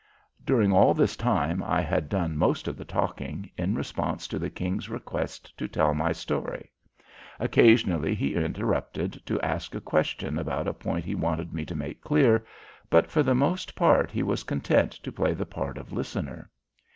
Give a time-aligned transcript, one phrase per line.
[0.43, 4.49] During all this time I had done most of the talking, in response to the
[4.49, 6.71] King's request to tell my story.
[7.39, 12.01] Occasionally he interrupted to ask a question about a point he wanted me to make
[12.01, 12.43] clear,
[12.89, 16.49] but for the most part he was content to play the part of listener.